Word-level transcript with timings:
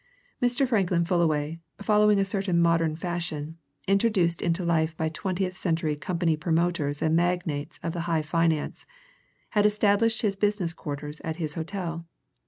Mr. 0.41 0.67
Franklin 0.67 1.05
Fullaway, 1.05 1.59
following 1.79 2.17
a 2.17 2.25
certain 2.25 2.59
modern 2.59 2.95
fashion, 2.95 3.59
introduced 3.87 4.41
into 4.41 4.65
life 4.65 4.97
by 4.97 5.09
twentieth 5.09 5.55
century 5.55 5.95
company 5.95 6.35
promoters 6.35 7.03
and 7.03 7.15
magnates 7.15 7.79
of 7.83 7.93
the 7.93 7.99
high 8.09 8.23
finance, 8.23 8.87
had 9.49 9.63
established 9.63 10.23
his 10.23 10.35
business 10.35 10.73
quarters 10.73 11.19
at 11.21 11.35
his 11.35 11.53
hotel. 11.53 12.07